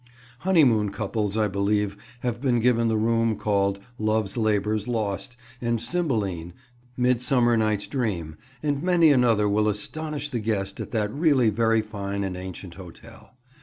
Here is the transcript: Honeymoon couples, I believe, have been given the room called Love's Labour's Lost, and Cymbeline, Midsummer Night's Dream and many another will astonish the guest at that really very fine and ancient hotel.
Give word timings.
Honeymoon 0.39 0.89
couples, 0.89 1.37
I 1.37 1.47
believe, 1.47 1.95
have 2.21 2.41
been 2.41 2.59
given 2.59 2.87
the 2.87 2.97
room 2.97 3.35
called 3.37 3.79
Love's 3.99 4.35
Labour's 4.35 4.87
Lost, 4.87 5.37
and 5.61 5.79
Cymbeline, 5.79 6.53
Midsummer 6.97 7.55
Night's 7.55 7.85
Dream 7.85 8.35
and 8.63 8.81
many 8.81 9.11
another 9.11 9.47
will 9.47 9.67
astonish 9.67 10.31
the 10.31 10.39
guest 10.39 10.79
at 10.79 10.89
that 10.89 11.13
really 11.13 11.51
very 11.51 11.83
fine 11.83 12.23
and 12.23 12.35
ancient 12.35 12.73
hotel. 12.73 13.37